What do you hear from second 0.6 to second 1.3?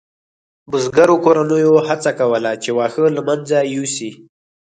بزګرو